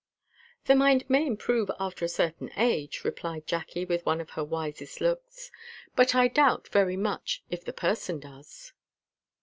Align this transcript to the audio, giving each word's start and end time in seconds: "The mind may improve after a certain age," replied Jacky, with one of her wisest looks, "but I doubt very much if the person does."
"The 0.65 0.73
mind 0.73 1.07
may 1.11 1.27
improve 1.27 1.69
after 1.79 2.03
a 2.03 2.07
certain 2.09 2.49
age," 2.57 3.03
replied 3.03 3.45
Jacky, 3.45 3.85
with 3.85 4.03
one 4.03 4.19
of 4.19 4.31
her 4.31 4.43
wisest 4.43 4.99
looks, 4.99 5.51
"but 5.95 6.15
I 6.15 6.27
doubt 6.27 6.67
very 6.69 6.97
much 6.97 7.43
if 7.51 7.63
the 7.63 7.71
person 7.71 8.19
does." 8.19 8.73